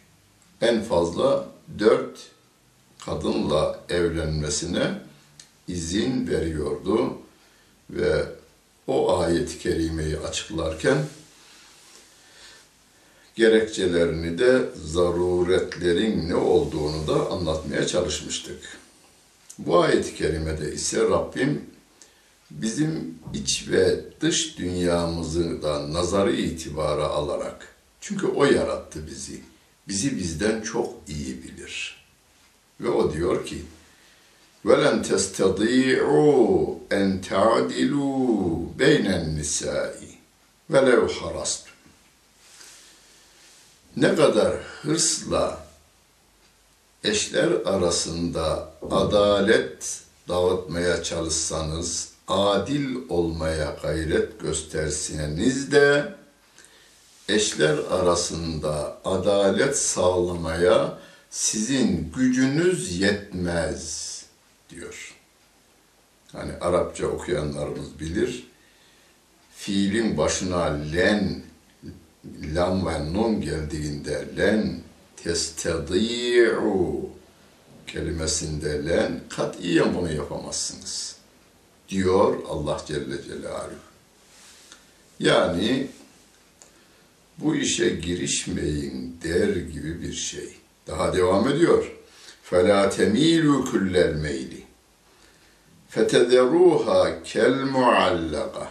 [0.60, 2.30] en fazla dört
[3.04, 4.98] kadınla evlenmesine
[5.68, 7.18] izin veriyordu
[7.90, 8.26] ve
[9.42, 10.98] ayet-i kerimeyi açıklarken
[13.34, 18.78] gerekçelerini de zaruretlerin ne olduğunu da anlatmaya çalışmıştık.
[19.58, 21.64] Bu ayet-i kerimede ise Rabbim
[22.50, 27.68] bizim iç ve dış dünyamızı da nazarı itibara alarak
[28.00, 29.40] çünkü o yarattı bizi.
[29.88, 32.04] Bizi bizden çok iyi bilir.
[32.80, 33.62] Ve o diyor ki
[34.65, 39.97] وَلَنْ تَسْتَضِيعُوا اَنْ تَعْدِلُوا بَيْنَ النِّسَاءِ
[40.71, 41.77] وَلَوْ حَرَصْتُمْ
[43.97, 45.67] Ne kadar hırsla
[47.03, 56.15] eşler arasında adalet dağıtmaya çalışsanız, adil olmaya gayret gösterseniz de
[57.29, 60.99] eşler arasında adalet sağlamaya
[61.29, 64.10] sizin gücünüz yetmez
[64.71, 65.15] diyor.
[66.31, 68.47] Hani Arapça okuyanlarımız bilir.
[69.55, 71.41] Fiilin başına len,
[72.55, 74.81] lam ve nun geldiğinde len
[75.23, 77.09] testedi'u
[77.87, 81.17] kelimesinde len katiyen bunu yapamazsınız.
[81.89, 83.87] Diyor Allah Celle Celaluhu.
[85.19, 85.87] Yani
[87.37, 90.57] bu işe girişmeyin der gibi bir şey.
[90.87, 91.91] Daha devam ediyor.
[92.51, 94.60] فَلَا تَم۪يلُوا كُلَّ الْمَيْلِ
[95.93, 98.67] فَتَذَرُوهَا كَالْمُعَلَّقَةِ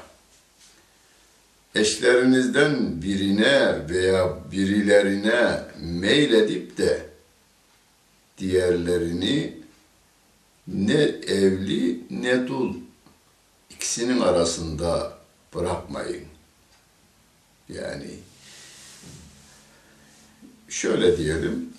[1.77, 7.07] eşlerinizden birine veya birilerine meyledip de
[8.39, 9.57] diğerlerini
[10.69, 12.75] ne evli ne dul
[13.71, 15.19] ikisinin arasında
[15.55, 16.25] bırakmayın.
[17.69, 18.11] Yani
[20.69, 21.70] şöyle diyelim.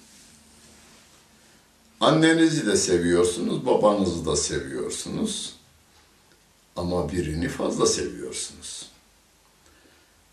[2.02, 5.54] Annenizi de seviyorsunuz, babanızı da seviyorsunuz.
[6.76, 8.86] Ama birini fazla seviyorsunuz.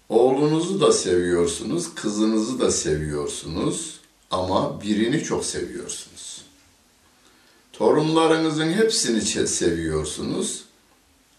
[0.10, 4.00] Oğlunuzu da seviyorsunuz, kızınızı da seviyorsunuz
[4.31, 6.42] ama birini çok seviyorsunuz.
[7.74, 10.66] Torunlarınızın hepsini seviyorsunuz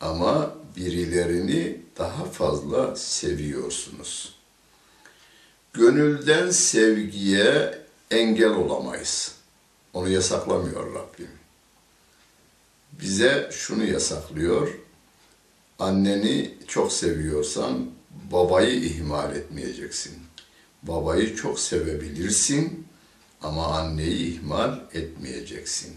[0.00, 4.34] ama birilerini daha fazla seviyorsunuz.
[5.72, 7.78] Gönülden sevgiye
[8.10, 9.39] engel olamayız.
[9.94, 11.30] Onu yasaklamıyor Rabbim.
[12.92, 14.78] Bize şunu yasaklıyor.
[15.78, 17.90] Anneni çok seviyorsan
[18.32, 20.12] babayı ihmal etmeyeceksin.
[20.82, 22.86] Babayı çok sevebilirsin
[23.42, 25.94] ama anneyi ihmal etmeyeceksin.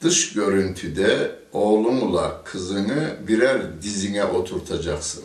[0.00, 5.24] Dış görüntüde oğlunla kızını birer dizine oturtacaksın.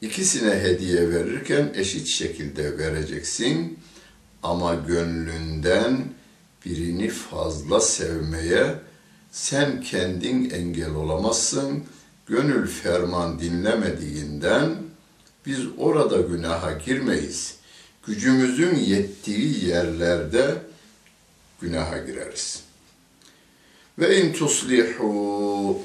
[0.00, 3.78] İkisine hediye verirken eşit şekilde vereceksin
[4.42, 6.04] ama gönlünden
[6.64, 8.74] birini fazla sevmeye
[9.30, 11.84] sen kendin engel olamazsın.
[12.26, 14.76] Gönül ferman dinlemediğinden
[15.46, 17.56] biz orada günaha girmeyiz.
[18.06, 20.62] Gücümüzün yettiği yerlerde
[21.60, 22.62] günaha gireriz.
[23.98, 25.82] Ve in tuslihu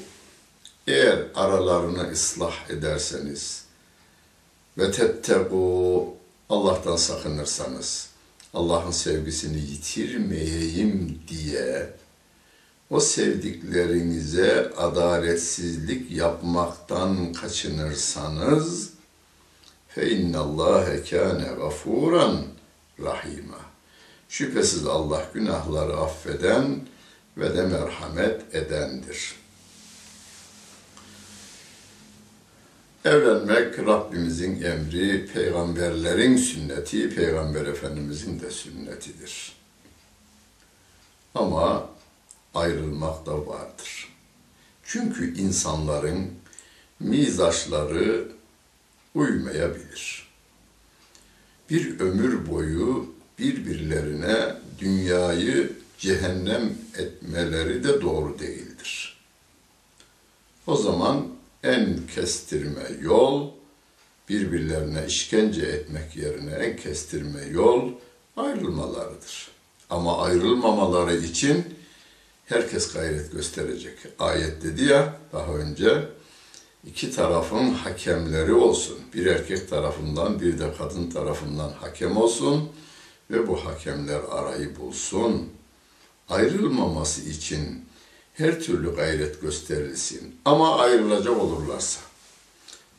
[0.86, 3.64] eğer aralarını ıslah ederseniz
[4.78, 6.06] ve tettegu
[6.50, 8.08] Allah'tan sakınırsanız
[8.54, 11.90] Allah'ın sevgisini yitirmeyeyim diye
[12.90, 18.90] o sevdiklerinize adaletsizlik yapmaktan kaçınırsanız
[19.88, 22.44] fe innallâhe kâne gafûran
[23.02, 23.58] rahîmâ.
[24.28, 26.80] Şüphesiz Allah günahları affeden
[27.36, 29.37] ve de merhamet edendir.
[33.08, 39.52] Evlenmek Rabbimizin emri, peygamberlerin sünneti, peygamber efendimizin de sünnetidir.
[41.34, 41.90] Ama
[42.54, 44.08] ayrılmak da vardır.
[44.84, 46.30] Çünkü insanların
[47.00, 48.32] mizaçları
[49.14, 50.28] uymayabilir.
[51.70, 59.18] Bir ömür boyu birbirlerine dünyayı cehennem etmeleri de doğru değildir.
[60.66, 63.50] O zaman en kestirme yol
[64.28, 67.92] birbirlerine işkence etmek yerine en kestirme yol
[68.36, 69.50] ayrılmalarıdır.
[69.90, 71.64] Ama ayrılmamaları için
[72.46, 73.98] herkes gayret gösterecek.
[74.18, 76.08] Ayet dedi ya daha önce
[76.86, 78.98] iki tarafın hakemleri olsun.
[79.14, 82.68] Bir erkek tarafından bir de kadın tarafından hakem olsun
[83.30, 85.48] ve bu hakemler arayı bulsun.
[86.28, 87.87] Ayrılmaması için
[88.38, 90.36] her türlü gayret gösterilsin.
[90.44, 92.00] Ama ayrılacak olurlarsa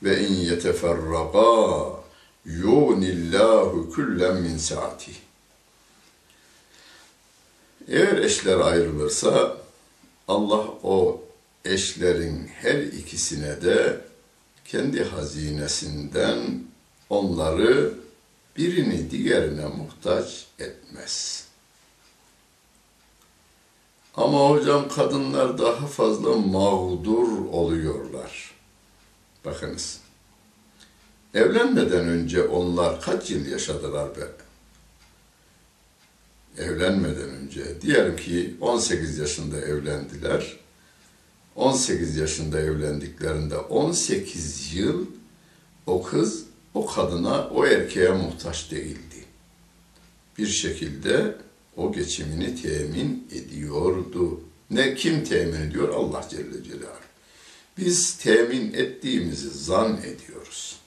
[0.03, 1.99] ve in yeteferraga
[2.45, 5.11] yunillahu kullen min saati.
[7.87, 9.57] Eğer eşler ayrılırsa
[10.27, 11.21] Allah o
[11.65, 14.01] eşlerin her ikisine de
[14.65, 16.63] kendi hazinesinden
[17.09, 17.93] onları
[18.57, 21.48] birini diğerine muhtaç etmez.''
[24.19, 28.51] Ama hocam kadınlar daha fazla mağdur oluyorlar.
[29.45, 29.99] Bakınız.
[31.33, 34.27] Evlenmeden önce onlar kaç yıl yaşadılar be?
[36.63, 37.81] Evlenmeden önce.
[37.81, 40.57] Diyelim ki 18 yaşında evlendiler.
[41.55, 45.05] 18 yaşında evlendiklerinde 18 yıl
[45.85, 49.25] o kız o kadına, o erkeğe muhtaç değildi.
[50.37, 51.35] Bir şekilde
[51.79, 54.41] o geçimini temin ediyordu.
[54.71, 55.89] Ne kim temin ediyor?
[55.93, 57.09] Allah Celle Celaluhu.
[57.77, 60.79] Biz temin ettiğimizi zan ediyoruz.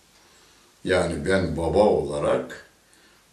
[0.85, 2.71] Yani ben baba olarak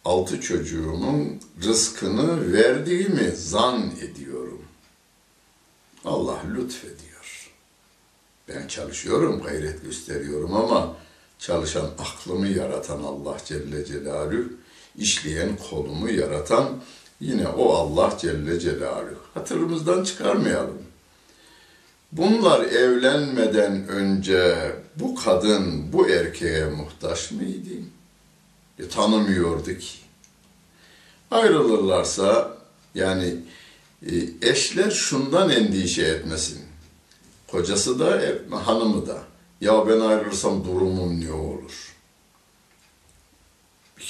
[0.04, 4.62] altı çocuğumun rızkını verdiğimi zan ediyorum.
[6.04, 7.50] Allah lütfediyor.
[8.48, 10.96] Ben çalışıyorum, gayret gösteriyorum ama
[11.38, 14.44] çalışan aklımı yaratan Allah Celle Celaluhu,
[14.96, 16.80] işleyen kolumu yaratan
[17.20, 19.20] Yine o Allah Celle Celaluhu.
[19.34, 20.82] Hatırımızdan çıkarmayalım.
[22.12, 27.70] Bunlar evlenmeden önce bu kadın bu erkeğe muhtaç mıydı?
[28.78, 29.98] E, tanımıyordu ki.
[31.30, 32.56] Ayrılırlarsa
[32.94, 33.36] yani
[34.06, 34.12] e,
[34.42, 36.60] eşler şundan endişe etmesin.
[37.48, 38.22] Kocası da
[38.64, 39.18] hanımı da.
[39.60, 41.89] Ya ben ayrılırsam durumum ne olur?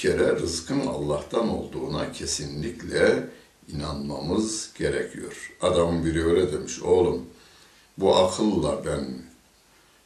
[0.00, 3.28] kere rızkın Allah'tan olduğuna kesinlikle
[3.68, 5.52] inanmamız gerekiyor.
[5.60, 7.26] Adamın biri öyle demiş, oğlum
[7.98, 9.22] bu akılla ben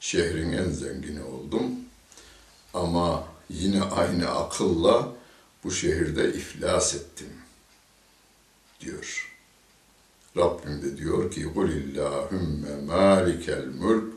[0.01, 1.71] şehrin en zengini oldum
[2.75, 5.13] ama yine aynı akılla
[5.65, 7.33] bu şehirde iflas ettim
[8.81, 9.31] diyor.
[10.37, 12.63] Rabbim de diyor ki قُلِ اللّٰهُمَّ
[12.93, 14.15] مَالِكَ الْمُلْكِ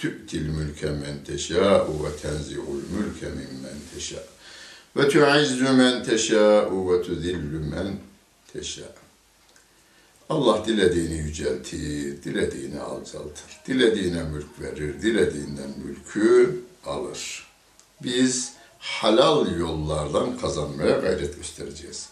[0.00, 4.26] تُؤْتِي الْمُلْكَ مَنْ تَشَاءُ وَتَنْزِعُ الْمُلْكَ مِمَّنْ تَشَاءُ
[4.99, 7.87] ve tu'izzu men teşâ'u ve tuzillu men
[8.53, 8.99] teşâ'u.
[10.29, 17.47] Allah dilediğini yüceltir, dilediğini alçaltır, dilediğine mülk verir, dilediğinden mülkü alır.
[18.03, 22.09] Biz halal yollardan kazanmaya gayret göstereceğiz.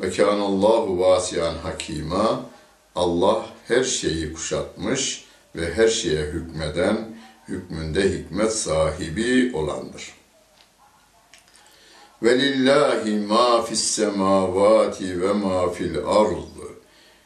[0.00, 2.46] Ve kânallâhu vâsiyan hakîmâ.
[2.94, 5.24] Allah her şeyi kuşatmış
[5.56, 7.16] ve her şeye hükmeden,
[7.48, 10.21] hükmünde hikmet sahibi olandır.''
[12.22, 15.96] Ve lillahi ma fis semavati ve ma fil.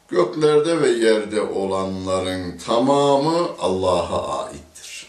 [0.07, 5.07] Göklerde ve yerde olanların tamamı Allah'a aittir.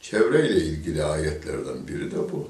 [0.00, 2.48] Çevreyle ilgili ayetlerden biri de bu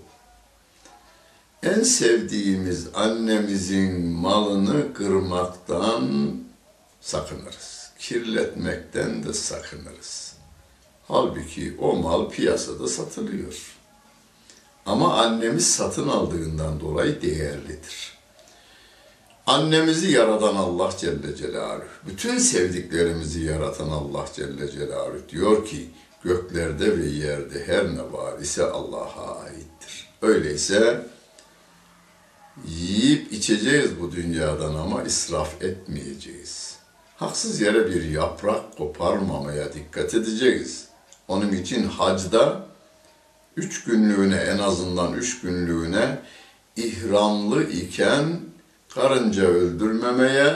[1.62, 6.35] en sevdiğimiz annemizin malını kırmaktan
[7.00, 7.90] sakınırız.
[7.99, 10.37] Kirletmekten de sakınırız.
[11.09, 13.74] Halbuki o mal piyasada satılıyor.
[14.87, 18.14] Ama annemiz satın aldığından dolayı değerlidir.
[19.47, 25.91] Annemizi yaratan Allah Celle Celaluhu, bütün sevdiklerimizi yaratan Allah Celle Celaluhu diyor ki,
[26.23, 30.09] göklerde ve yerde her ne var ise Allah'a aittir.
[30.23, 31.07] Öyleyse
[32.67, 36.76] Yiyip içeceğiz bu dünyadan ama israf etmeyeceğiz.
[37.17, 40.88] Haksız yere bir yaprak koparmamaya dikkat edeceğiz.
[41.29, 42.67] Onun için hacda
[43.56, 46.18] üç günlüğüne en azından üç günlüğüne
[46.76, 48.40] ihramlı iken
[48.94, 50.54] karınca öldürmemeye,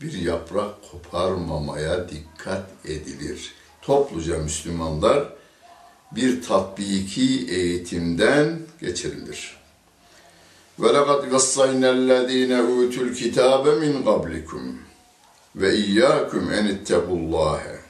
[0.00, 3.52] bir yaprak koparmamaya dikkat edilir.
[3.82, 5.28] Topluca Müslümanlar
[6.12, 9.56] bir tatbiki eğitimden geçirilir.
[10.78, 11.92] Ve lekad gassayna
[12.62, 14.78] utul kitabe min qablikum
[15.56, 17.81] ve iyyakum en ittakullaha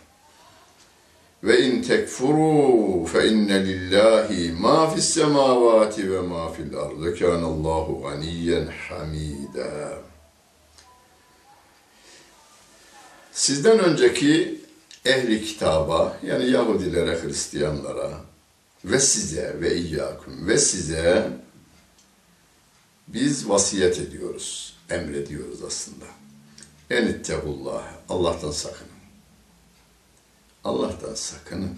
[1.42, 8.02] ve in tekfuru fe inne lillahi ma fis semavati ve ma fil ardı kana Allahu
[8.02, 9.98] ganiyen hamida.
[13.32, 14.60] Sizden önceki
[15.04, 18.20] ehli kitaba yani Yahudilere, Hristiyanlara
[18.84, 21.28] ve size ve iyyakum ve size
[23.08, 26.04] biz vasiyet ediyoruz, emrediyoruz aslında.
[26.90, 28.91] En ittegullah, Allah'tan sakın.
[30.64, 31.76] Allah'tan sakının.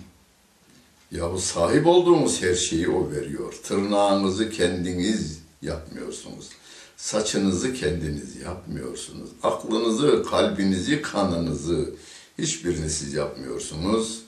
[1.10, 3.54] Yahu sahip olduğumuz her şeyi o veriyor.
[3.62, 6.48] Tırnağınızı kendiniz yapmıyorsunuz.
[6.96, 9.30] Saçınızı kendiniz yapmıyorsunuz.
[9.42, 11.94] Aklınızı, kalbinizi, kanınızı
[12.38, 14.22] hiçbirini siz yapmıyorsunuz.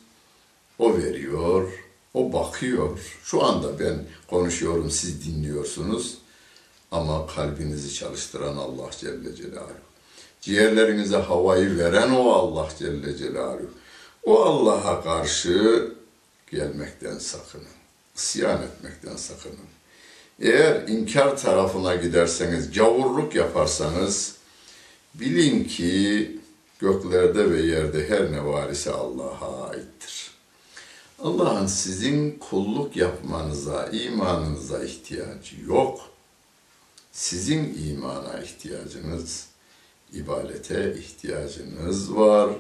[0.79, 1.73] O veriyor,
[2.15, 2.99] o bakıyor.
[3.25, 6.19] Şu anda ben konuşuyorum, siz dinliyorsunuz.
[6.91, 9.87] Ama kalbinizi çalıştıran Allah Celle Celaluhu.
[10.41, 13.71] Ciğerlerinize havayı veren o Allah Celle Celaluhu.
[14.27, 15.89] O Allah'a karşı
[16.51, 17.67] gelmekten sakının.
[18.17, 19.57] İsyan etmekten sakının.
[20.41, 24.37] Eğer inkar tarafına giderseniz, gavurluk yaparsanız
[25.15, 26.41] bilin ki
[26.79, 30.31] göklerde ve yerde her ne var ise Allah'a aittir.
[31.19, 36.01] Allah'ın sizin kulluk yapmanıza, imanınıza ihtiyacı yok.
[37.13, 39.47] Sizin imana ihtiyacınız,
[40.13, 42.51] ibadete ihtiyacınız var.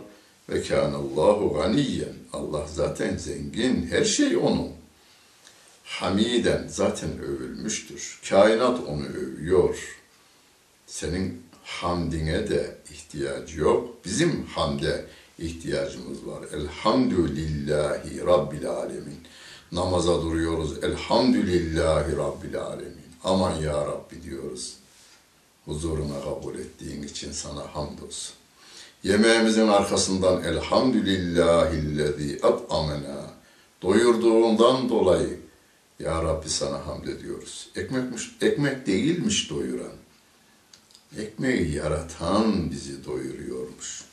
[0.48, 2.14] Ve kânallâhu ganiyen.
[2.32, 4.72] Allah zaten zengin, her şey onun.
[5.84, 8.20] Hamiden zaten övülmüştür.
[8.28, 9.98] Kainat onu övüyor.
[10.86, 14.04] Senin hamdine de ihtiyacı yok.
[14.04, 15.06] Bizim hamde
[15.38, 16.44] ihtiyacımız var.
[16.52, 19.20] Elhamdülillahi Rabbil Alemin.
[19.72, 20.84] Namaza duruyoruz.
[20.84, 23.06] Elhamdülillahi Rabbil Alemin.
[23.24, 24.76] Aman ya Rabbi diyoruz.
[25.64, 28.34] Huzuruna kabul ettiğin için sana hamdolsun.
[29.02, 33.30] Yemeğimizin arkasından elhamdülillahillezî at'amena
[33.82, 35.40] doyurduğundan dolayı
[36.00, 37.68] ya Rabbi sana hamd ediyoruz.
[37.76, 39.92] Ekmekmiş, ekmek değilmiş doyuran.
[41.18, 44.04] Ekmeği yaratan bizi doyuruyormuş.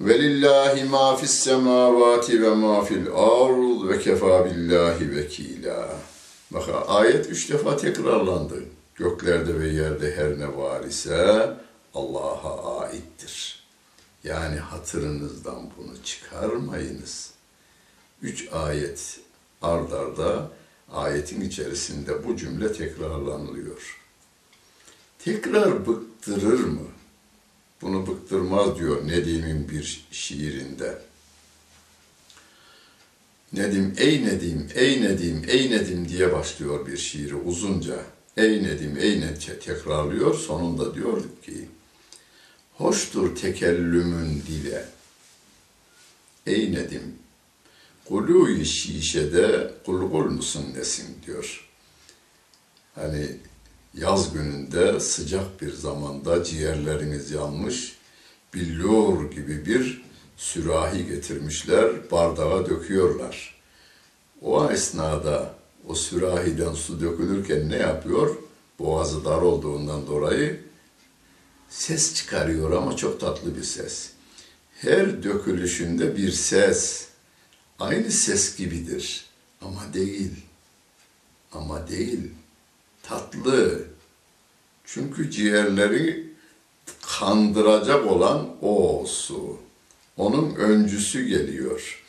[0.00, 5.88] Velillahi ma fis semavati ve ma fil ard ve kefa billahi vekila.
[6.50, 8.64] Bak ayet üç defa tekrarlandı.
[8.94, 11.50] Göklerde ve yerde her ne var ise
[11.94, 13.64] Allah'a aittir.
[14.24, 17.30] Yani hatırınızdan bunu çıkarmayınız.
[18.22, 19.20] Üç ayet
[19.62, 20.50] ard arda
[20.92, 24.00] ayetin içerisinde bu cümle tekrarlanılıyor.
[25.18, 26.88] Tekrar bıktırır mı?
[27.82, 31.02] Bunu bıktırmaz diyor Nedim'in bir şiirinde.
[33.52, 37.96] Nedim, ey Nedim, ey Nedim, ey Nedim diye başlıyor bir şiiri uzunca.
[38.36, 40.34] Ey Nedim, ey Nedim tekrarlıyor.
[40.34, 41.68] Sonunda diyor ki,
[42.78, 44.84] hoştur tekellümün dile.
[46.46, 47.14] Ey Nedim,
[48.04, 51.70] kuluyu şişede kulgul musun nesin diyor.
[52.94, 53.26] Hani
[53.94, 57.96] yaz gününde sıcak bir zamanda ciğerleriniz yanmış,
[58.54, 60.04] billur gibi bir
[60.36, 63.54] sürahi getirmişler, bardağa döküyorlar.
[64.42, 65.54] O esnada
[65.88, 68.36] o sürahiden su dökülürken ne yapıyor?
[68.78, 70.60] Boğazı dar olduğundan dolayı
[71.68, 74.10] ses çıkarıyor ama çok tatlı bir ses.
[74.76, 77.08] Her dökülüşünde bir ses,
[77.78, 79.24] aynı ses gibidir
[79.62, 80.32] ama değil.
[81.52, 82.30] Ama değil.
[83.02, 83.84] Tatlı.
[84.84, 86.32] Çünkü ciğerleri
[87.18, 89.58] kandıracak olan o su.
[90.16, 92.04] Onun öncüsü geliyor.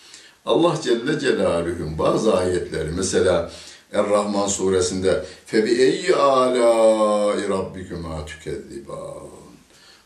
[0.46, 3.52] Allah Celle Celaluhu'nun bazı ayetleri mesela
[3.92, 9.45] Er-Rahman suresinde febi eyyi ala rabbikuma tükezziban.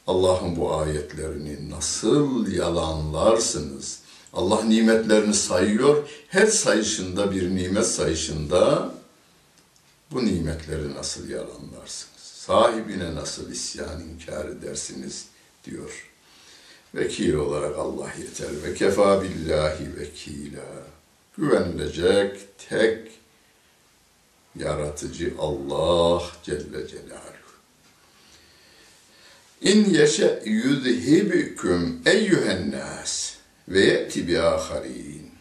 [0.09, 3.99] Allah'ın bu ayetlerini nasıl yalanlarsınız?
[4.33, 6.09] Allah nimetlerini sayıyor.
[6.27, 8.91] Her sayışında bir nimet sayışında
[10.11, 12.21] bu nimetleri nasıl yalanlarsınız?
[12.21, 15.25] Sahibine nasıl isyan inkar edersiniz
[15.65, 16.09] diyor.
[16.95, 20.65] Vekil olarak Allah yeter ve kefa billahi vekila.
[21.37, 23.11] Güvenilecek tek
[24.55, 27.38] yaratıcı Allah Celle Celaluhu.
[29.61, 33.33] İn yeşe yuzhibüküm eyyühen nas
[33.67, 35.31] ve ye'ti bi aharin.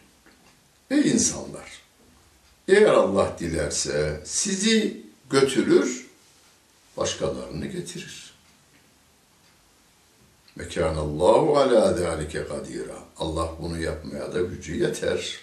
[0.91, 1.81] Ey insanlar!
[2.67, 6.07] Eğer Allah dilerse sizi götürür,
[6.97, 8.33] başkalarını getirir.
[10.55, 12.99] Mekanallahu ala zalike kadira.
[13.17, 15.39] Allah bunu yapmaya da gücü yeter.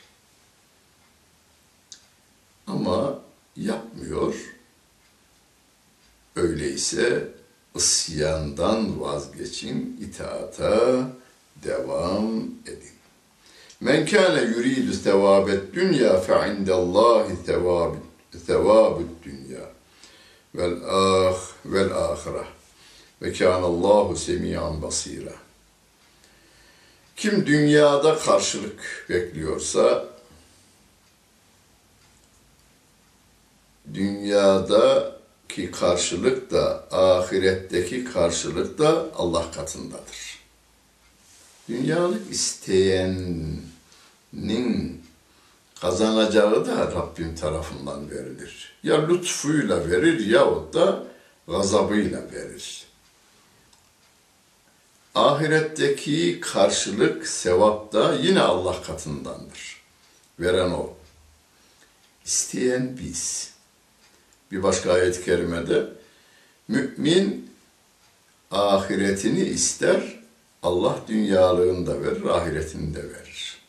[2.67, 3.23] Ama
[3.57, 4.35] yapmıyor.
[6.37, 7.36] Öyleyse
[7.77, 11.11] isyandan vazgeçin, itaata
[11.65, 12.97] devam edin.
[13.81, 17.37] Men kâne yuridu sevâbet dünya fe indellâhi
[18.47, 19.65] sevâbut dünya
[20.55, 22.47] vel ah vel ahireh
[23.23, 25.33] ve kânallahu semiyan basira.
[27.17, 30.05] Kim dünyada karşılık bekliyorsa
[35.49, 40.39] dünyadaki karşılık da ahiretteki karşılık da Allah katındadır.
[41.69, 43.63] Dünyalık isteyenin
[45.81, 48.77] kazanacağı da Rabbim tarafından verilir.
[48.83, 51.05] Ya lütfuyla verir yahut da
[51.49, 52.87] gazabıyla verir.
[55.15, 59.83] Ahiretteki karşılık sevap da yine Allah katındandır.
[60.41, 60.95] Veren o.
[62.25, 63.56] İsteyen biz.
[64.53, 65.87] Bir başka ayet-i kerimede
[66.69, 67.51] mümin
[68.51, 70.21] ahiretini ister,
[70.63, 73.61] Allah dünyalığını da verir, ahiretini de verir.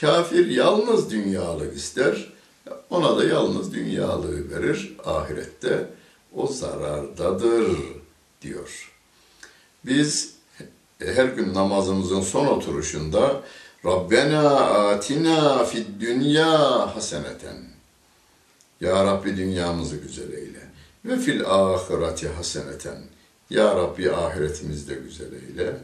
[0.00, 2.32] Kafir yalnız dünyalık ister,
[2.90, 5.86] ona da yalnız dünyalığı verir, ahirette
[6.34, 7.78] o zarardadır
[8.42, 8.92] diyor.
[9.84, 10.34] Biz
[10.98, 13.42] her gün namazımızın son oturuşunda
[13.84, 16.50] Rabbena atina fid dünya
[16.96, 17.71] haseneten.
[18.82, 20.60] Ya Rabbi dünyamızı güzel eyle.
[21.04, 22.98] Ve fil ahireti haseneten.
[23.50, 25.76] Ya Rabbi ahiretimizi de güzel eyle.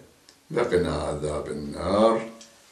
[0.51, 2.23] Ve gına azaben nar.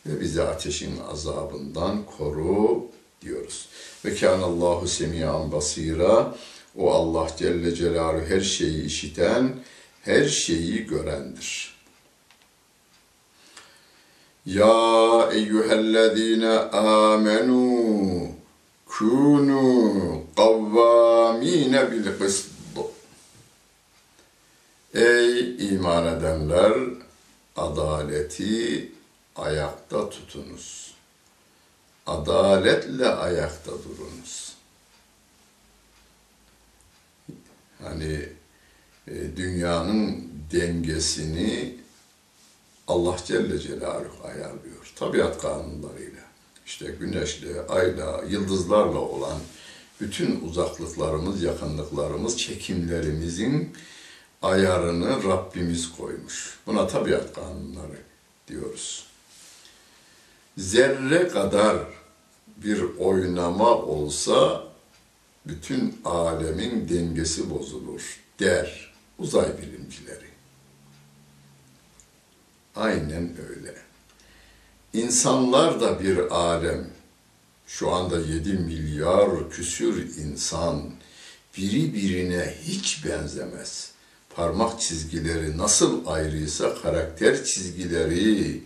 [0.07, 2.87] Ve bizi ateşin azabından koru
[3.23, 3.69] diyoruz.
[4.05, 6.35] Ve kânallahu semiyan basira.
[6.77, 9.55] O Allah Celle Celaluhu her şeyi işiten,
[10.03, 11.77] her şeyi görendir.
[14.47, 18.37] Ya eyyühellezine amenu
[18.99, 22.47] kunu kavvamine bil kısd.
[24.95, 26.73] Ey iman edenler
[27.57, 28.93] adaleti
[29.37, 30.95] ayakta tutunuz.
[32.07, 34.57] Adaletle ayakta durunuz.
[37.83, 38.29] Hani
[39.09, 41.77] e, dünyanın dengesini
[42.89, 44.93] Allah Celle Celaluhu ayarlıyor.
[44.97, 46.16] Tabiat kanunlarıyla.
[46.67, 49.39] İşte güneşle, ayla, yıldızlarla olan
[50.01, 53.73] bütün uzaklıklarımız, yakınlıklarımız, çekimlerimizin
[54.43, 56.59] ayarını Rabbimiz koymuş.
[56.67, 57.99] Buna tabiat kanunları
[58.49, 59.07] diyoruz.
[60.59, 61.79] zerre kadar
[62.57, 64.63] bir oynama olsa
[65.47, 70.27] bütün alemin dengesi bozulur der uzay bilimcileri.
[72.77, 73.86] Aynen öyle.
[74.93, 76.91] İnsanlar da bir alem.
[77.67, 80.83] Şu anda 7 milyar küsür insan
[81.59, 83.91] biri birine hiç benzemez.
[84.35, 88.63] Parmak çizgileri nasıl ayrıysa karakter çizgileri,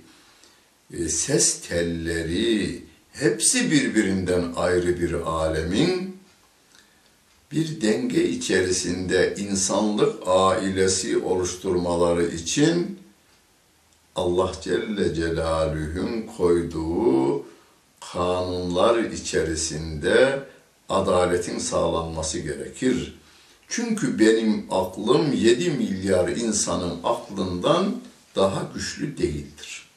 [0.93, 6.21] e, ses telleri hepsi birbirinden ayrı bir alemin
[7.53, 13.00] bir denge içerisinde insanlık ailesi oluşturmaları için
[14.17, 17.45] Allah Celle Celaluhu'nun koyduğu
[18.13, 20.45] kanunlar içerisinde
[20.89, 23.19] adaletin sağlanması gerekir.
[23.69, 28.01] Çünkü benim aklım 7 milyar insanın aklından
[28.37, 29.89] daha güçlü değildir.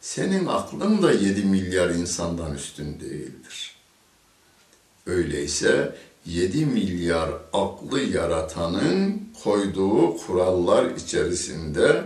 [0.00, 3.74] Senin aklın da 7 milyar insandan üstün değildir.
[5.06, 12.04] Öyleyse 7 milyar aklı yaratanın koyduğu kurallar içerisinde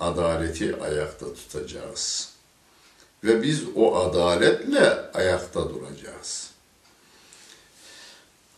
[0.00, 2.32] adaleti ayakta tutacağız.
[3.24, 6.50] Ve biz o adaletle ayakta duracağız.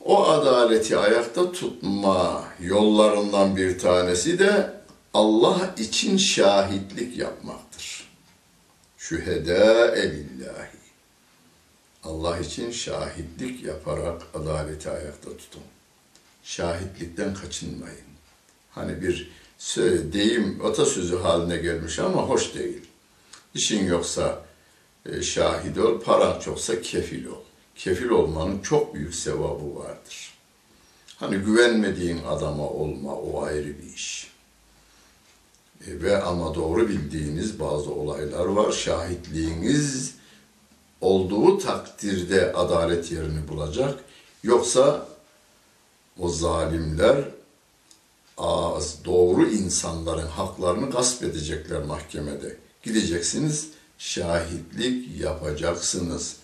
[0.05, 4.79] O adaleti ayakta tutma yollarından bir tanesi de
[5.15, 8.09] Allah için şahitlik yapmaktır.
[8.99, 10.79] Şühedâ elillahi.
[12.05, 15.63] Allah için şahitlik yaparak adaleti ayakta tutun.
[16.43, 18.09] Şahitlikten kaçınmayın.
[18.71, 19.31] Hani bir
[20.13, 22.83] deyim atasözü haline gelmiş ama hoş değil.
[23.55, 24.45] İşin yoksa
[25.07, 27.43] e, şahit ol, paran çoksa kefil ol.
[27.75, 30.35] Kefil olmanın çok büyük sevabı vardır.
[31.17, 34.31] Hani güvenmediğin adama olma o ayrı bir iş.
[35.87, 38.73] E, ve ama doğru bildiğiniz bazı olaylar var.
[38.73, 40.15] Şahitliğiniz
[41.01, 44.01] olduğu takdirde adalet yerini bulacak.
[44.43, 45.09] Yoksa
[46.19, 47.25] o zalimler
[49.05, 52.57] doğru insanların haklarını gasp edecekler mahkemede.
[52.83, 56.37] Gideceksiniz, şahitlik yapacaksınız.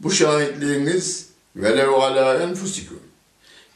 [0.00, 3.02] Bu şahitliğiniz velev ala enfusikum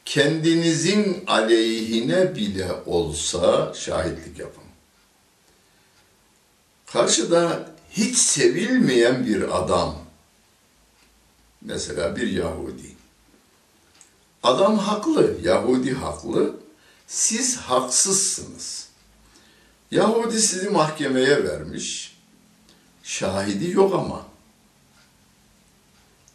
[0.07, 4.63] kendinizin aleyhine bile olsa şahitlik yapın.
[6.85, 9.95] Karşıda hiç sevilmeyen bir adam,
[11.61, 12.96] mesela bir Yahudi,
[14.43, 16.55] Adam haklı, Yahudi haklı,
[17.07, 18.87] siz haksızsınız.
[19.91, 22.17] Yahudi sizi mahkemeye vermiş,
[23.03, 24.27] şahidi yok ama.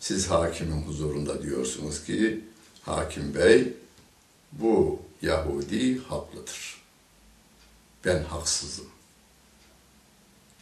[0.01, 2.45] Siz hakimin huzurunda diyorsunuz ki,
[2.83, 3.73] hakim bey,
[4.53, 6.83] bu Yahudi haklıdır.
[8.05, 8.87] Ben haksızım.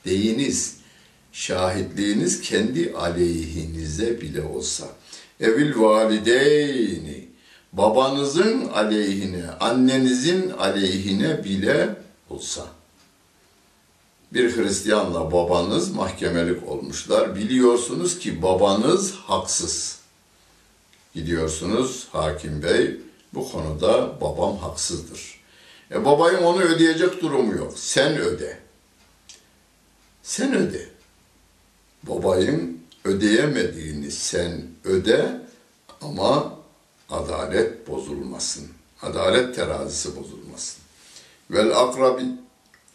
[0.04, 0.76] Deyiniz,
[1.32, 4.88] şahitliğiniz kendi aleyhinize bile olsa.
[5.40, 7.29] Evil valideyni
[7.72, 11.96] babanızın aleyhine, annenizin aleyhine bile
[12.30, 12.66] olsa.
[14.32, 17.36] Bir Hristiyanla babanız mahkemelik olmuşlar.
[17.36, 19.98] Biliyorsunuz ki babanız haksız.
[21.14, 22.96] Gidiyorsunuz hakim bey
[23.34, 25.40] bu konuda babam haksızdır.
[25.90, 27.72] E babayın onu ödeyecek durumu yok.
[27.76, 28.58] Sen öde.
[30.22, 30.88] Sen öde.
[32.02, 35.40] Babayın ödeyemediğini sen öde
[36.00, 36.59] ama
[37.10, 38.68] adalet bozulmasın.
[39.02, 40.82] Adalet terazisi bozulmasın.
[41.50, 42.22] Vel akrabi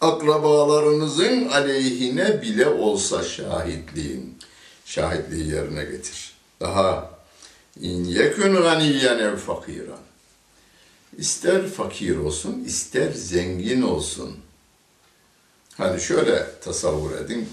[0.01, 4.37] akrabalarınızın aleyhine bile olsa şahitliğin
[4.85, 6.35] şahitliği yerine getir.
[6.59, 7.11] Daha
[7.81, 9.99] in yekun ganiyen ev fakiran.
[11.17, 14.37] İster fakir olsun, ister zengin olsun.
[15.77, 17.49] Hani şöyle tasavvur edin.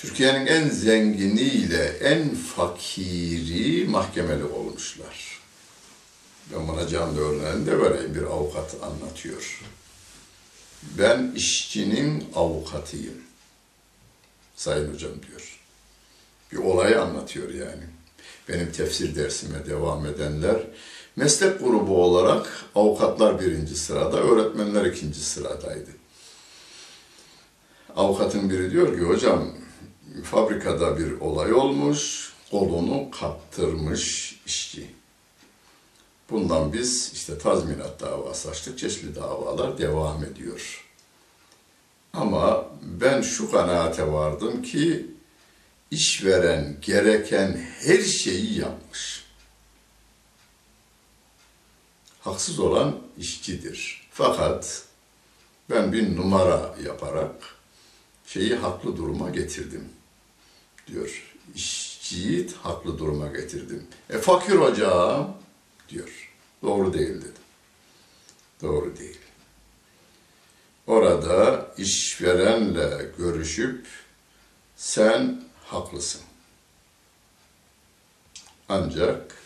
[0.00, 5.40] Türkiye'nin en zenginiyle en fakiri mahkemeli olmuşlar.
[6.52, 8.14] Ben buna canlı örneğini de vereyim.
[8.14, 9.62] Bir avukat anlatıyor.
[10.82, 13.22] Ben işçinin avukatıyım.
[14.56, 15.60] Sayın hocam diyor.
[16.52, 17.84] Bir olayı anlatıyor yani.
[18.48, 20.60] Benim tefsir dersime devam edenler
[21.16, 25.90] meslek grubu olarak avukatlar birinci sırada, öğretmenler ikinci sıradaydı.
[27.96, 29.59] Avukatın biri diyor ki hocam
[30.24, 34.90] fabrikada bir olay olmuş, kolunu kaptırmış işçi.
[36.30, 40.86] Bundan biz işte tazminat davası açtık, çeşitli davalar devam ediyor.
[42.12, 45.06] Ama ben şu kanaate vardım ki
[45.90, 49.24] işveren gereken her şeyi yapmış.
[52.20, 54.08] Haksız olan işçidir.
[54.12, 54.84] Fakat
[55.70, 57.34] ben bir numara yaparak
[58.26, 59.88] şeyi haklı duruma getirdim
[60.86, 61.36] diyor.
[61.54, 63.86] İşçiyi haklı duruma getirdim.
[64.10, 65.38] E fakir hocam
[65.88, 66.30] diyor.
[66.62, 67.32] Doğru değil dedim.
[68.62, 69.18] Doğru değil.
[70.86, 73.86] Orada işverenle görüşüp
[74.76, 76.20] sen haklısın.
[78.68, 79.36] Ancak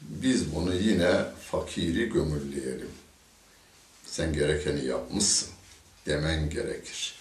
[0.00, 2.90] biz bunu yine fakiri gömülleyelim.
[4.06, 5.48] Sen gerekeni yapmışsın
[6.06, 7.14] demen gerekir.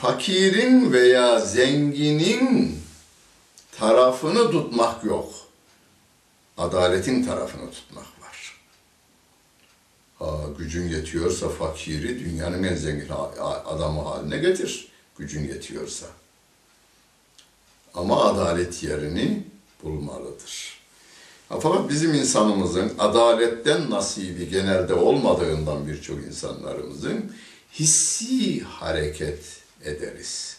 [0.00, 2.78] Fakirin veya zenginin
[3.78, 5.34] tarafını tutmak yok.
[6.58, 8.56] Adaletin tarafını tutmak var.
[10.18, 13.08] Ha, gücün yetiyorsa fakiri dünyanın en zengin
[13.66, 14.88] adamı haline getir.
[15.18, 16.06] Gücün yetiyorsa.
[17.94, 19.44] Ama adalet yerini
[19.82, 20.78] bulmalıdır.
[21.48, 27.32] Fakat bizim insanımızın adaletten nasibi genelde olmadığından birçok insanlarımızın
[27.72, 30.58] hissi hareket ederiz.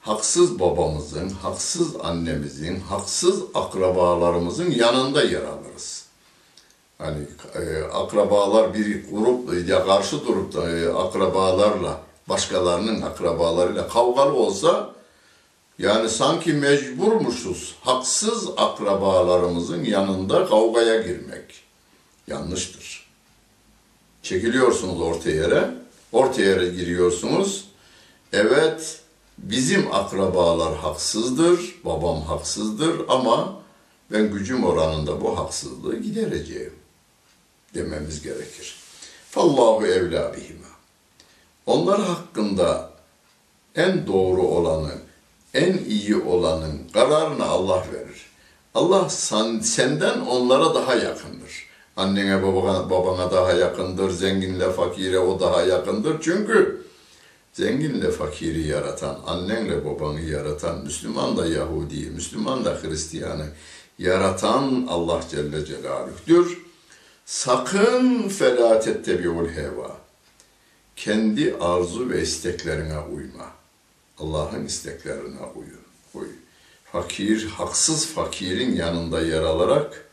[0.00, 6.04] Haksız babamızın, haksız annemizin, haksız akrabalarımızın yanında yer alırız.
[6.98, 14.94] Hani e, akrabalar bir grup ya karşı durup da e, akrabalarla, başkalarının akrabalarıyla kavgalı olsa
[15.78, 21.62] yani sanki mecburmuşuz haksız akrabalarımızın yanında kavgaya girmek.
[22.26, 23.06] Yanlıştır.
[24.22, 25.70] Çekiliyorsunuz orta yere,
[26.12, 27.64] orta yere giriyorsunuz.
[28.36, 29.00] Evet,
[29.38, 33.62] bizim akrabalar haksızdır, babam haksızdır ama
[34.12, 36.72] ben gücüm oranında bu haksızlığı gidereceğim
[37.74, 38.76] dememiz gerekir.
[39.30, 40.66] Fallahu evlâ bihima.
[41.66, 42.90] Onlar hakkında
[43.74, 44.92] en doğru olanı,
[45.54, 48.26] en iyi olanın kararını Allah verir.
[48.74, 49.08] Allah
[49.62, 51.66] senden onlara daha yakındır.
[51.96, 56.16] Annene babana, babana daha yakındır, zenginle fakire o daha yakındır.
[56.20, 56.83] Çünkü
[57.54, 63.46] zenginle fakiri yaratan, annenle babanı yaratan, Müslüman da Yahudi, Müslüman da Hristiyanı
[63.98, 66.58] yaratan Allah Celle Celaluh'tür.
[67.26, 69.96] Sakın felatet tebiul heva.
[70.96, 73.50] Kendi arzu ve isteklerine uyma.
[74.18, 75.84] Allah'ın isteklerine uyun.
[76.14, 76.28] Uy.
[76.92, 80.04] Fakir, haksız fakirin yanında yer alarak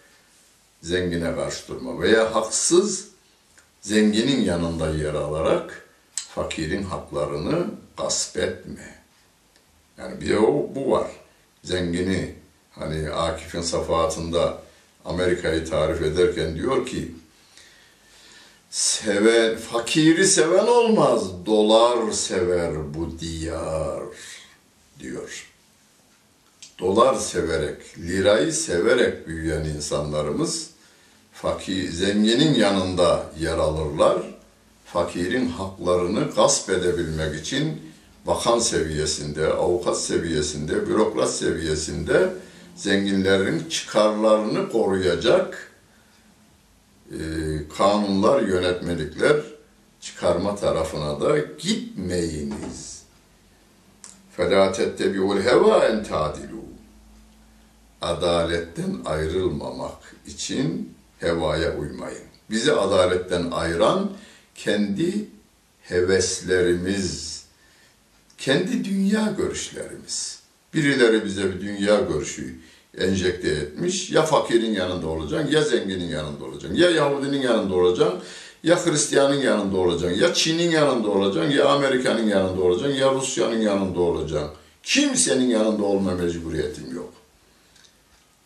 [0.81, 3.07] zengine karşı durma veya haksız
[3.81, 5.90] zenginin yanında yer alarak
[6.35, 7.65] fakirin haklarını
[7.97, 9.01] gasp etme.
[9.97, 11.07] Yani bir de o, bu var.
[11.63, 12.35] Zengini
[12.71, 14.61] hani Akif'in safahatında
[15.05, 17.11] Amerika'yı tarif ederken diyor ki
[18.69, 24.03] seven, fakiri seven olmaz, dolar sever bu diyar
[24.99, 25.47] diyor.
[26.79, 30.69] Dolar severek, lirayı severek büyüyen insanlarımız
[31.33, 34.30] fakir, zenginin yanında yer alırlar
[34.90, 37.82] Fakirin haklarını gasp edebilmek için
[38.26, 42.32] bakan seviyesinde, avukat seviyesinde, bürokrat seviyesinde
[42.76, 45.72] zenginlerin çıkarlarını koruyacak
[47.10, 47.18] e,
[47.78, 49.36] kanunlar, yönetmelikler
[50.00, 53.02] çıkarma tarafına da gitmeyiniz.
[54.36, 56.66] فَلَا تَتَّبِعُوا الْهَوَا اَنْ تَعْدِلُوا
[58.02, 62.24] Adaletten ayrılmamak için hevaya uymayın.
[62.50, 64.10] Bizi adaletten ayıran
[64.55, 65.25] kendi
[65.81, 67.43] heveslerimiz,
[68.37, 70.39] kendi dünya görüşlerimiz.
[70.73, 72.55] Birileri bize bir dünya görüşü
[72.97, 74.11] enjekte etmiş.
[74.11, 76.77] Ya fakirin yanında olacaksın, ya zenginin yanında olacaksın.
[76.77, 78.19] Ya Yahudinin yanında olacaksın,
[78.63, 80.21] ya Hristiyanın yanında olacaksın.
[80.21, 84.51] Ya Çin'in yanında olacaksın, ya Amerika'nın yanında olacaksın, ya Rusya'nın yanında olacaksın.
[84.83, 87.13] Kimsenin yanında olma mecburiyetim yok.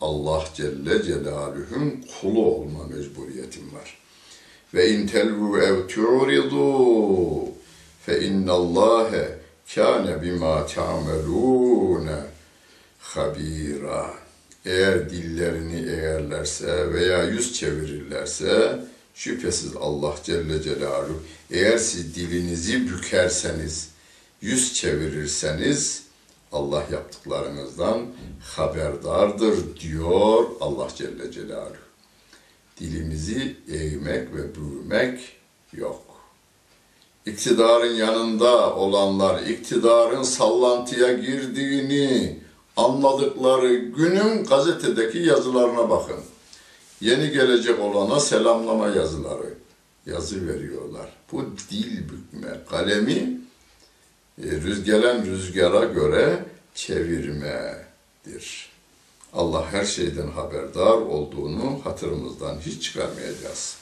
[0.00, 3.98] Allah Celle Celaluhu'nun kulu olma mecburiyetim var.
[4.76, 7.48] Ve in telvu ev tu'ridu
[8.06, 9.38] fe innallâhe
[9.74, 12.20] kâne bimâ ta'melûne
[12.98, 14.14] habira.
[14.64, 18.80] Eğer dillerini eğerlerse veya yüz çevirirlerse
[19.14, 23.88] şüphesiz Allah Celle Celaluhu eğer siz dilinizi bükerseniz,
[24.40, 26.02] yüz çevirirseniz
[26.52, 28.06] Allah yaptıklarınızdan
[28.40, 31.86] haberdardır diyor Allah Celle Celaluhu.
[32.80, 35.36] Dilimizi eğmek ve büyümek
[35.72, 36.02] yok.
[37.26, 42.38] İktidarın yanında olanlar iktidarın sallantıya girdiğini
[42.76, 46.20] anladıkları günün gazetedeki yazılarına bakın.
[47.00, 49.54] Yeni gelecek olana selamlama yazıları
[50.06, 51.12] yazı veriyorlar.
[51.32, 53.40] Bu dil bükme, kalemi
[54.42, 54.48] e,
[54.84, 58.75] gelen rüzgara göre çevirmedir.
[59.32, 63.78] Allah her şeyden haberdar olduğunu hatırımızdan hiç çıkarmayacağız.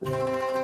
[0.00, 0.55] Müzik